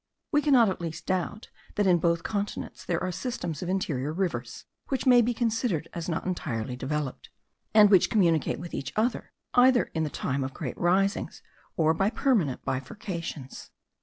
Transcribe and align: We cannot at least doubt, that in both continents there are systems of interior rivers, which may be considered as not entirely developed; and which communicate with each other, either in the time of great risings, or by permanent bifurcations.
We 0.31 0.41
cannot 0.41 0.67
at 0.67 0.81
least 0.81 1.05
doubt, 1.05 1.49
that 1.75 1.85
in 1.85 1.99
both 1.99 2.23
continents 2.23 2.83
there 2.83 2.99
are 3.03 3.11
systems 3.11 3.61
of 3.61 3.69
interior 3.69 4.11
rivers, 4.11 4.65
which 4.87 5.05
may 5.05 5.21
be 5.21 5.31
considered 5.31 5.87
as 5.93 6.09
not 6.09 6.25
entirely 6.25 6.75
developed; 6.75 7.29
and 7.71 7.87
which 7.91 8.09
communicate 8.09 8.57
with 8.59 8.73
each 8.73 8.93
other, 8.95 9.31
either 9.53 9.91
in 9.93 10.01
the 10.03 10.09
time 10.09 10.43
of 10.43 10.55
great 10.55 10.75
risings, 10.75 11.43
or 11.77 11.93
by 11.93 12.09
permanent 12.09 12.65
bifurcations. 12.65 13.69